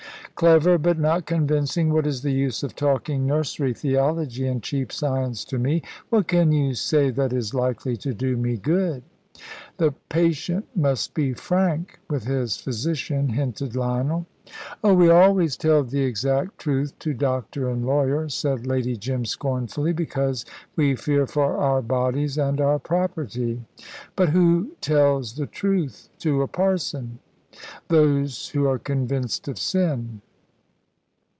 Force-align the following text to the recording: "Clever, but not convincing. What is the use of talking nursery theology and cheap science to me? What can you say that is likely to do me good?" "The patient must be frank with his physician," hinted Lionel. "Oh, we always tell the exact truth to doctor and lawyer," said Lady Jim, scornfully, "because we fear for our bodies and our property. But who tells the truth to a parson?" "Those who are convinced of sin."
"Clever, 0.33 0.79
but 0.79 0.97
not 0.97 1.27
convincing. 1.27 1.93
What 1.93 2.07
is 2.07 2.23
the 2.23 2.31
use 2.31 2.63
of 2.63 2.75
talking 2.75 3.27
nursery 3.27 3.75
theology 3.75 4.47
and 4.47 4.63
cheap 4.63 4.91
science 4.91 5.45
to 5.45 5.59
me? 5.59 5.83
What 6.09 6.27
can 6.27 6.51
you 6.51 6.73
say 6.73 7.11
that 7.11 7.31
is 7.31 7.53
likely 7.53 7.95
to 7.97 8.11
do 8.11 8.35
me 8.37 8.57
good?" 8.57 9.03
"The 9.77 9.93
patient 10.09 10.65
must 10.75 11.13
be 11.13 11.35
frank 11.35 11.99
with 12.09 12.23
his 12.23 12.57
physician," 12.57 13.29
hinted 13.29 13.75
Lionel. 13.75 14.25
"Oh, 14.83 14.95
we 14.95 15.11
always 15.11 15.55
tell 15.57 15.83
the 15.83 16.01
exact 16.01 16.57
truth 16.57 16.97
to 16.99 17.13
doctor 17.13 17.69
and 17.69 17.85
lawyer," 17.85 18.27
said 18.27 18.65
Lady 18.65 18.97
Jim, 18.97 19.25
scornfully, 19.25 19.93
"because 19.93 20.43
we 20.75 20.95
fear 20.95 21.27
for 21.27 21.57
our 21.57 21.83
bodies 21.83 22.39
and 22.39 22.59
our 22.59 22.79
property. 22.79 23.61
But 24.15 24.29
who 24.29 24.71
tells 24.81 25.35
the 25.35 25.45
truth 25.45 26.09
to 26.21 26.41
a 26.41 26.47
parson?" 26.47 27.19
"Those 27.89 28.49
who 28.49 28.65
are 28.67 28.79
convinced 28.79 29.47
of 29.47 29.59
sin." 29.59 30.21